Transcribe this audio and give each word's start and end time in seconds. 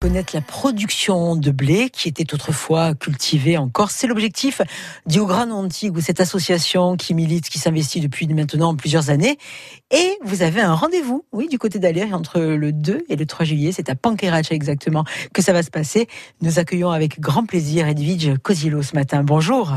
connaître 0.00 0.34
la 0.34 0.40
production 0.40 1.36
de 1.36 1.50
blé 1.50 1.90
qui 1.90 2.08
était 2.08 2.32
autrefois 2.32 2.94
cultivée 2.94 3.58
en 3.58 3.68
Corse. 3.68 3.94
C'est 3.94 4.06
l'objectif 4.06 4.62
du 5.06 5.20
Grand 5.20 5.50
Antigue, 5.50 6.00
cette 6.00 6.20
association 6.20 6.96
qui 6.96 7.12
milite, 7.12 7.50
qui 7.50 7.58
s'investit 7.58 8.00
depuis 8.00 8.26
maintenant 8.26 8.74
plusieurs 8.74 9.10
années. 9.10 9.36
Et 9.90 10.16
vous 10.24 10.40
avez 10.40 10.62
un 10.62 10.74
rendez-vous, 10.74 11.26
oui, 11.32 11.48
du 11.48 11.58
côté 11.58 11.78
d'Aléry 11.78 12.14
entre 12.14 12.40
le 12.40 12.72
2 12.72 13.04
et 13.10 13.16
le 13.16 13.26
3 13.26 13.44
juillet. 13.44 13.72
C'est 13.72 13.90
à 13.90 13.94
Panqueracha 13.94 14.54
exactement 14.54 15.04
que 15.34 15.42
ça 15.42 15.52
va 15.52 15.62
se 15.62 15.70
passer. 15.70 16.08
Nous 16.40 16.58
accueillons 16.58 16.90
avec 16.90 17.20
grand 17.20 17.44
plaisir 17.44 17.86
Edwige 17.86 18.38
Cosilo 18.42 18.82
ce 18.82 18.94
matin. 18.94 19.22
Bonjour. 19.22 19.74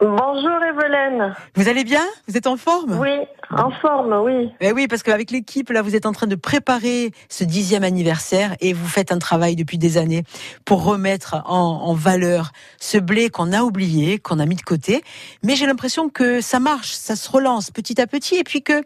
Bonjour 0.00 0.58
Evelyne. 0.64 1.34
Vous 1.56 1.68
allez 1.68 1.84
bien? 1.84 2.00
Vous 2.26 2.34
êtes 2.34 2.46
en 2.46 2.56
forme? 2.56 2.98
Oui, 2.98 3.18
en 3.50 3.70
forme, 3.70 4.14
oui. 4.24 4.50
Eh 4.60 4.72
oui, 4.72 4.88
parce 4.88 5.02
qu'avec 5.02 5.30
l'équipe, 5.30 5.68
là, 5.68 5.82
vous 5.82 5.94
êtes 5.94 6.06
en 6.06 6.12
train 6.12 6.26
de 6.26 6.36
préparer 6.36 7.10
ce 7.28 7.44
dixième 7.44 7.84
anniversaire 7.84 8.56
et 8.60 8.72
vous 8.72 8.88
faites 8.88 9.12
un 9.12 9.18
travail 9.18 9.56
depuis 9.56 9.76
des 9.76 9.98
années 9.98 10.22
pour 10.64 10.84
remettre 10.84 11.42
en, 11.44 11.82
en 11.82 11.92
valeur 11.92 12.52
ce 12.80 12.96
blé 12.96 13.28
qu'on 13.28 13.52
a 13.52 13.60
oublié, 13.60 14.18
qu'on 14.18 14.38
a 14.38 14.46
mis 14.46 14.56
de 14.56 14.62
côté. 14.62 15.02
Mais 15.42 15.54
j'ai 15.54 15.66
l'impression 15.66 16.08
que 16.08 16.40
ça 16.40 16.60
marche, 16.60 16.92
ça 16.92 17.14
se 17.14 17.30
relance 17.30 17.70
petit 17.70 18.00
à 18.00 18.06
petit 18.06 18.36
et 18.36 18.44
puis 18.44 18.62
que 18.62 18.82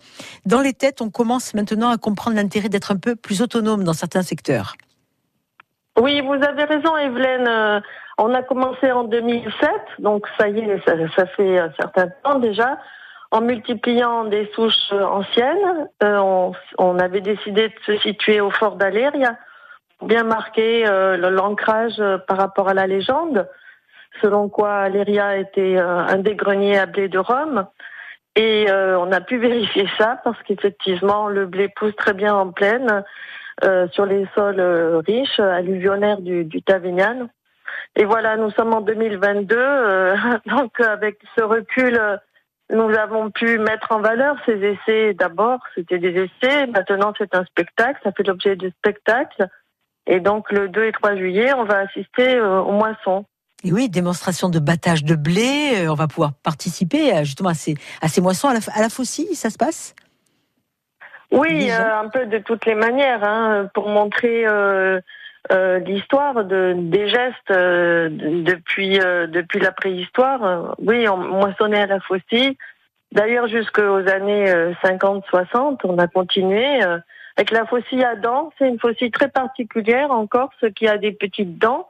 dans 0.46 0.62
les 0.62 0.72
têtes, 0.72 1.00
on 1.00 1.10
commence 1.10 1.54
maintenant 1.54 1.90
à 1.90 1.96
comprendre 1.96 2.36
l'intérêt 2.36 2.68
d'être 2.68 2.90
un 2.90 2.96
peu 2.96 3.14
plus 3.14 3.40
autonome 3.40 3.84
dans 3.84 3.92
certains 3.92 4.22
secteurs. 4.22 4.74
Oui, 5.96 6.20
vous 6.22 6.32
avez 6.32 6.64
raison, 6.64 6.96
Evelyne. 6.96 7.82
Euh, 8.20 8.24
on 8.24 8.34
a 8.34 8.42
commencé 8.42 8.90
en 8.90 9.04
2007, 9.04 9.70
donc 9.98 10.26
ça 10.38 10.48
y 10.48 10.58
est, 10.58 10.80
ça, 10.86 11.26
fait 11.26 11.58
un 11.58 11.72
certain 11.78 12.08
temps 12.22 12.38
déjà. 12.38 12.78
En 13.30 13.40
multipliant 13.40 14.24
des 14.24 14.48
souches 14.54 14.92
anciennes, 14.92 15.88
euh, 16.02 16.52
on, 16.78 16.98
avait 16.98 17.20
décidé 17.20 17.68
de 17.68 17.74
se 17.84 17.96
situer 17.98 18.40
au 18.40 18.50
fort 18.50 18.76
d'Aléria, 18.76 19.36
bien 20.02 20.22
marquer 20.22 20.86
euh, 20.86 21.16
l'ancrage 21.16 22.00
par 22.28 22.36
rapport 22.36 22.68
à 22.68 22.74
la 22.74 22.86
légende, 22.86 23.48
selon 24.22 24.48
quoi 24.48 24.74
Aléria 24.76 25.36
était 25.36 25.76
un 25.76 26.18
des 26.18 26.36
greniers 26.36 26.78
à 26.78 26.86
blé 26.86 27.08
de 27.08 27.18
Rome. 27.18 27.66
Et 28.36 28.66
on 28.70 29.10
a 29.10 29.20
pu 29.20 29.38
vérifier 29.38 29.88
ça 29.98 30.20
parce 30.22 30.40
qu'effectivement, 30.42 31.28
le 31.28 31.46
blé 31.46 31.68
pousse 31.68 31.96
très 31.96 32.14
bien 32.14 32.34
en 32.34 32.52
plaine 32.52 33.02
euh, 33.62 33.86
sur 33.92 34.04
les 34.04 34.26
sols 34.34 34.58
euh, 34.58 35.00
riches, 35.06 35.38
alluvionnaires 35.38 36.20
du, 36.20 36.44
du 36.44 36.60
Tavignan. 36.60 37.28
Et 37.96 38.04
voilà, 38.04 38.36
nous 38.36 38.50
sommes 38.50 38.74
en 38.74 38.80
2022, 38.80 39.56
euh, 39.56 40.16
donc 40.46 40.80
avec 40.80 41.18
ce 41.36 41.42
recul, 41.42 42.00
nous 42.70 42.90
avons 42.94 43.30
pu 43.30 43.58
mettre 43.58 43.92
en 43.92 44.00
valeur 44.00 44.36
ces 44.46 44.54
essais. 44.54 45.14
D'abord, 45.14 45.60
c'était 45.74 45.98
des 45.98 46.10
essais, 46.10 46.66
maintenant 46.66 47.12
c'est 47.18 47.34
un 47.34 47.44
spectacle, 47.44 48.00
ça 48.02 48.12
fait 48.12 48.26
l'objet 48.26 48.56
du 48.56 48.70
spectacle. 48.70 49.48
Et 50.06 50.20
donc 50.20 50.50
le 50.50 50.68
2 50.68 50.84
et 50.84 50.92
3 50.92 51.16
juillet, 51.16 51.52
on 51.54 51.64
va 51.64 51.78
assister 51.78 52.40
aux 52.40 52.72
moissons. 52.72 53.24
Et 53.62 53.72
oui, 53.72 53.88
démonstration 53.88 54.50
de 54.50 54.58
battage 54.58 55.04
de 55.04 55.14
blé, 55.14 55.88
on 55.88 55.94
va 55.94 56.06
pouvoir 56.06 56.34
participer 56.34 57.24
justement 57.24 57.48
à 57.48 57.54
ces, 57.54 57.74
à 58.02 58.08
ces 58.08 58.20
moissons 58.20 58.48
à 58.48 58.54
la, 58.54 58.60
à 58.74 58.82
la 58.82 58.90
faucille, 58.90 59.34
ça 59.34 59.48
se 59.48 59.56
passe? 59.56 59.94
Oui, 61.34 61.68
euh, 61.70 62.00
un 62.00 62.08
peu 62.08 62.26
de 62.26 62.38
toutes 62.38 62.64
les 62.64 62.76
manières, 62.76 63.24
hein, 63.24 63.68
pour 63.74 63.88
montrer 63.88 64.46
euh, 64.46 65.00
euh, 65.52 65.78
l'histoire 65.80 66.44
de, 66.44 66.74
des 66.76 67.08
gestes 67.08 67.50
depuis, 67.50 68.98
depuis 68.98 69.60
la 69.60 69.72
préhistoire. 69.72 70.74
Oui, 70.78 71.08
on 71.08 71.16
moissonnait 71.16 71.82
à 71.82 71.86
la 71.86 72.00
faucille. 72.00 72.56
D'ailleurs, 73.12 73.46
jusqu'aux 73.46 74.08
années 74.08 74.46
50-60, 74.82 75.80
on 75.84 75.98
a 75.98 76.06
continué. 76.06 76.82
avec 77.36 77.50
la 77.50 77.66
faucille 77.66 78.04
à 78.04 78.16
dents, 78.16 78.52
c'est 78.58 78.68
une 78.68 78.78
faucille 78.78 79.10
très 79.10 79.28
particulière 79.28 80.10
en 80.10 80.26
Corse 80.26 80.64
qui 80.74 80.88
a 80.88 80.98
des 80.98 81.12
petites 81.12 81.58
dents 81.58 81.88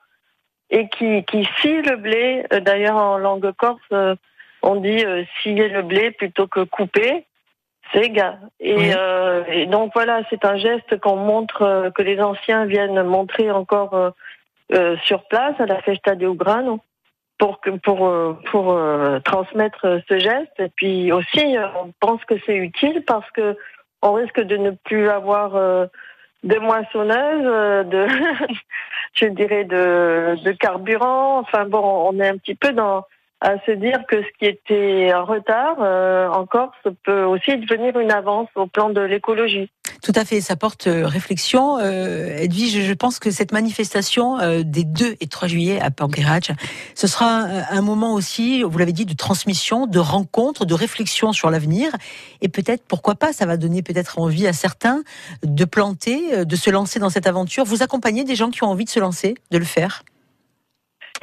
et 0.70 0.88
qui, 0.88 1.24
qui 1.24 1.44
scie 1.58 1.82
le 1.82 1.96
blé. 1.96 2.44
D'ailleurs, 2.62 2.96
en 2.96 3.18
langue 3.18 3.52
corse, 3.52 4.18
on 4.62 4.76
dit 4.76 5.04
scier 5.40 5.68
le 5.68 5.82
blé 5.82 6.10
plutôt 6.10 6.46
que 6.46 6.60
couper. 6.64 7.26
C'est 7.94 8.10
gars. 8.10 8.38
Et, 8.58 8.92
euh, 8.96 9.44
et, 9.48 9.66
donc 9.66 9.92
voilà, 9.94 10.22
c'est 10.28 10.44
un 10.44 10.56
geste 10.56 10.98
qu'on 10.98 11.16
montre, 11.16 11.62
euh, 11.62 11.90
que 11.90 12.02
les 12.02 12.20
anciens 12.20 12.66
viennent 12.66 13.02
montrer 13.04 13.50
encore 13.50 13.94
euh, 13.94 14.10
euh 14.72 14.96
sur 15.04 15.24
place 15.24 15.54
à 15.60 15.66
la 15.66 15.80
Festa 15.82 16.16
de 16.16 16.26
Ugrano 16.26 16.80
pour 17.38 17.60
que, 17.60 17.70
pour 17.70 18.10
pour 18.50 18.78
transmettre 19.24 20.00
ce 20.08 20.18
geste. 20.18 20.58
Et 20.58 20.70
puis 20.74 21.12
aussi, 21.12 21.56
on 21.82 21.92
pense 22.00 22.24
que 22.24 22.34
c'est 22.46 22.56
utile 22.56 23.02
parce 23.06 23.28
que 23.32 23.56
on 24.02 24.12
risque 24.14 24.40
de 24.40 24.56
ne 24.56 24.70
plus 24.70 25.08
avoir 25.08 25.50
de 25.50 26.58
moissonneuses, 26.58 27.86
de 27.88 28.06
je 29.14 29.26
dirais 29.26 29.64
de, 29.64 30.42
de 30.42 30.52
carburant. 30.52 31.38
Enfin 31.40 31.66
bon, 31.66 32.08
on 32.08 32.20
est 32.20 32.28
un 32.28 32.38
petit 32.38 32.54
peu 32.54 32.72
dans 32.72 33.04
à 33.44 33.58
se 33.66 33.72
dire 33.72 34.00
que 34.08 34.22
ce 34.22 34.28
qui 34.38 34.46
était 34.46 35.12
en 35.14 35.26
retard 35.26 35.76
euh, 35.80 36.28
en 36.28 36.46
Corse 36.46 36.76
peut 37.04 37.24
aussi 37.24 37.56
devenir 37.58 37.98
une 37.98 38.10
avance 38.10 38.48
au 38.54 38.66
plan 38.66 38.88
de 38.88 39.02
l'écologie. 39.02 39.70
Tout 40.02 40.12
à 40.16 40.24
fait, 40.24 40.40
ça 40.40 40.56
porte 40.56 40.86
euh, 40.86 41.06
réflexion. 41.06 41.78
Euh, 41.78 42.36
Edwige, 42.36 42.82
je 42.82 42.92
pense 42.92 43.18
que 43.18 43.30
cette 43.30 43.52
manifestation 43.52 44.38
euh, 44.38 44.62
des 44.62 44.84
2 44.84 45.16
et 45.20 45.26
3 45.26 45.48
juillet 45.48 45.80
à 45.80 45.90
Panquerach, 45.90 46.52
ce 46.94 47.06
sera 47.06 47.26
un 47.70 47.80
moment 47.82 48.14
aussi, 48.14 48.62
vous 48.62 48.78
l'avez 48.78 48.92
dit, 48.92 49.06
de 49.06 49.14
transmission, 49.14 49.86
de 49.86 49.98
rencontre, 49.98 50.64
de 50.64 50.74
réflexion 50.74 51.32
sur 51.32 51.50
l'avenir. 51.50 51.90
Et 52.40 52.48
peut-être, 52.48 52.82
pourquoi 52.86 53.14
pas, 53.14 53.32
ça 53.32 53.46
va 53.46 53.56
donner 53.56 53.82
peut-être 53.82 54.18
envie 54.18 54.46
à 54.46 54.54
certains 54.54 55.02
de 55.42 55.64
planter, 55.64 56.44
de 56.44 56.56
se 56.56 56.70
lancer 56.70 56.98
dans 56.98 57.10
cette 57.10 57.26
aventure. 57.26 57.64
Vous 57.64 57.82
accompagnez 57.82 58.24
des 58.24 58.36
gens 58.36 58.50
qui 58.50 58.62
ont 58.62 58.68
envie 58.68 58.84
de 58.84 58.90
se 58.90 59.00
lancer, 59.00 59.34
de 59.50 59.58
le 59.58 59.64
faire? 59.64 60.02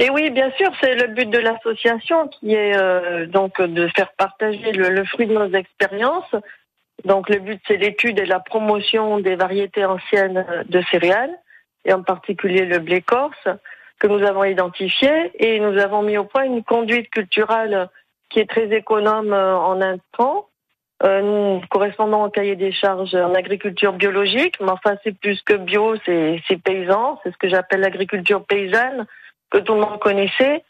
Et 0.01 0.09
oui, 0.09 0.31
bien 0.31 0.50
sûr, 0.57 0.72
c'est 0.81 0.95
le 0.95 1.07
but 1.13 1.29
de 1.29 1.38
l'association 1.38 2.28
qui 2.28 2.56
est 2.56 2.75
euh, 2.75 3.28
donc 3.28 3.62
de 3.62 3.88
faire 3.95 4.12
partager 4.13 4.72
le, 4.72 5.06
fruit 5.06 5.28
de 5.28 5.34
nos 5.34 5.53
expériences. 5.53 6.34
Donc 7.06 7.29
le 7.29 7.38
but, 7.38 7.62
c'est 7.67 7.78
l'étude 7.78 8.17
et 8.17 8.25
la 8.25 8.39
promotion 8.39 9.19
des 9.19 9.35
variétés 9.35 9.85
anciennes 9.85 10.44
de 10.67 10.81
céréales, 10.89 11.38
et 11.85 11.94
en 11.94 12.01
particulier 12.01 12.66
le 12.66 12.79
blé 12.79 13.01
corse, 13.01 13.47
que 14.00 14.07
nous 14.07 14.25
avons 14.25 14.44
identifié, 14.44 15.31
et 15.35 15.59
nous 15.59 15.78
avons 15.78 16.01
mis 16.01 16.18
au 16.18 16.23
point 16.23 16.45
une 16.45 16.63
conduite 16.63 17.12
culturelle 17.12 17.88
qui 18.31 18.39
est 18.39 18.50
très 18.50 18.75
économe 18.75 19.33
euh, 19.33 19.56
en 19.56 19.81
intrants, 19.81 20.47
euh, 21.03 21.59
correspondant 21.69 22.25
au 22.25 22.29
cahier 22.31 22.56
des 22.56 22.72
charges 22.72 23.13
en 23.13 23.35
agriculture 23.35 23.94
biologique, 23.94 24.56
mais 24.62 24.72
enfin 24.72 24.97
c'est 25.03 25.16
plus 25.16 25.44
que 25.44 25.53
bio, 25.53 25.95
c'est 26.06 26.63
paysan, 26.63 27.19
c'est 27.22 27.31
ce 27.31 27.38
que 27.38 27.50
j'appelle 27.50 27.81
l'agriculture 27.81 28.44
paysanne, 28.44 29.06
que 29.51 29.59
tout 29.59 29.73
le 29.73 29.81
monde 29.81 30.00
connaissait, 30.00 30.63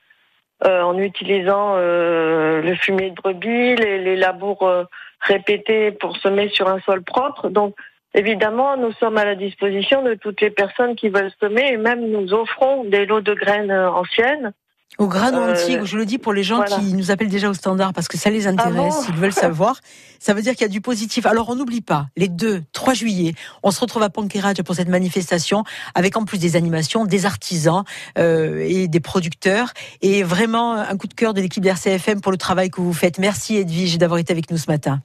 euh, 0.65 0.81
en 0.81 0.97
utilisant 0.97 1.75
euh, 1.77 2.61
le 2.61 2.75
fumier 2.75 3.09
de 3.11 3.15
brebis, 3.15 3.75
les, 3.75 3.97
les 3.99 4.15
labours 4.15 4.63
euh, 4.63 4.83
répétés 5.21 5.91
pour 5.91 6.17
semer 6.17 6.49
sur 6.49 6.67
un 6.67 6.79
sol 6.81 7.01
propre. 7.03 7.49
Donc, 7.49 7.75
évidemment, 8.13 8.77
nous 8.77 8.91
sommes 8.93 9.17
à 9.17 9.25
la 9.25 9.35
disposition 9.35 10.03
de 10.03 10.13
toutes 10.13 10.41
les 10.41 10.51
personnes 10.51 10.95
qui 10.95 11.09
veulent 11.09 11.31
semer 11.39 11.73
et 11.73 11.77
même 11.77 12.07
nous 12.11 12.33
offrons 12.33 12.83
des 12.83 13.05
lots 13.05 13.21
de 13.21 13.33
graines 13.33 13.71
anciennes 13.71 14.53
au 14.97 15.07
grano 15.07 15.39
euh, 15.39 15.53
antique, 15.53 15.83
je 15.83 15.97
le 15.97 16.05
dis 16.05 16.17
pour 16.17 16.33
les 16.33 16.43
gens 16.43 16.61
qui 16.63 16.93
nous 16.93 17.11
appellent 17.11 17.29
déjà 17.29 17.49
au 17.49 17.53
standard 17.53 17.93
parce 17.93 18.07
que 18.07 18.17
ça 18.17 18.29
les 18.29 18.45
intéresse, 18.45 18.95
ah 18.99 19.05
ils 19.09 19.15
veulent 19.15 19.31
savoir. 19.47 19.77
Ça 20.19 20.33
veut 20.33 20.41
dire 20.41 20.53
qu'il 20.53 20.61
y 20.61 20.65
a 20.65 20.67
du 20.69 20.81
positif. 20.81 21.25
Alors 21.25 21.49
on 21.49 21.55
n'oublie 21.55 21.81
pas, 21.81 22.07
les 22.17 22.27
2, 22.27 22.61
3 22.73 22.93
juillet, 22.93 23.33
on 23.63 23.71
se 23.71 23.79
retrouve 23.79 24.03
à 24.03 24.09
Panquerage 24.09 24.61
pour 24.63 24.75
cette 24.75 24.89
manifestation 24.89 25.63
avec 25.95 26.17
en 26.17 26.25
plus 26.25 26.37
des 26.37 26.55
animations, 26.55 27.05
des 27.05 27.25
artisans 27.25 27.83
euh, 28.17 28.63
et 28.67 28.87
des 28.87 28.99
producteurs. 28.99 29.69
Et 30.01 30.23
vraiment 30.23 30.73
un 30.73 30.97
coup 30.97 31.07
de 31.07 31.13
cœur 31.13 31.33
de 31.33 31.41
l'équipe 31.41 31.63
d'RCFM 31.63 32.21
pour 32.21 32.31
le 32.31 32.37
travail 32.37 32.69
que 32.69 32.81
vous 32.81 32.93
faites. 32.93 33.17
Merci 33.17 33.57
Edwige 33.57 33.97
d'avoir 33.97 34.19
été 34.19 34.33
avec 34.33 34.51
nous 34.51 34.57
ce 34.57 34.69
matin. 34.69 34.99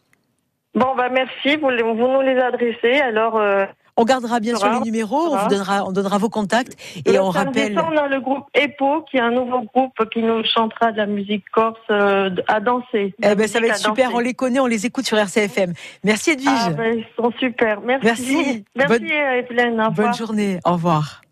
Bon, 0.74 0.94
bah 0.94 1.08
merci, 1.10 1.56
vous, 1.56 1.68
vous 1.68 2.08
nous 2.08 2.22
les 2.22 2.38
adressez. 2.38 3.00
Alors. 3.00 3.36
Euh, 3.36 3.64
on 3.96 4.04
gardera 4.04 4.40
bien 4.40 4.56
sûr 4.56 4.68
les 4.70 4.80
numéros, 4.80 5.32
on 5.32 5.36
vous 5.36 5.48
donnera, 5.48 5.84
on 5.84 5.92
donnera 5.92 6.18
vos 6.18 6.28
contacts 6.28 6.76
et 7.04 7.18
on 7.18 7.30
rappelle. 7.30 7.78
on 7.78 7.96
a 7.96 8.08
le 8.08 8.20
groupe 8.20 8.44
EPO 8.54 9.02
qui 9.10 9.16
est 9.16 9.20
un 9.20 9.30
nouveau 9.30 9.62
groupe 9.62 9.92
qui 10.12 10.22
nous 10.22 10.44
chantera 10.44 10.92
de 10.92 10.98
la 10.98 11.06
musique 11.06 11.44
corse 11.50 11.78
euh, 11.90 12.30
à 12.48 12.60
danser. 12.60 13.14
Eh 13.22 13.34
ben, 13.34 13.48
ça 13.48 13.60
va 13.60 13.68
être 13.68 13.78
super, 13.78 14.14
on 14.14 14.18
les 14.18 14.34
connaît, 14.34 14.60
on 14.60 14.66
les 14.66 14.86
écoute 14.86 15.06
sur 15.06 15.18
RCFM. 15.18 15.72
Merci 16.04 16.32
Edwige. 16.32 16.48
Ah 16.48 16.70
ben, 16.70 16.98
ils 16.98 17.06
sont 17.16 17.32
super, 17.38 17.80
merci. 17.80 18.06
Merci, 18.06 18.64
merci 18.74 18.98
bonne, 18.98 19.10
Evelyne. 19.10 19.88
Bonne 19.94 20.14
journée, 20.14 20.58
au 20.64 20.72
revoir. 20.72 21.22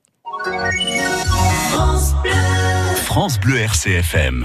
France 0.42 2.14
Bleu, 2.22 2.32
France 3.04 3.40
Bleu 3.40 3.58
RCFM. 3.58 4.42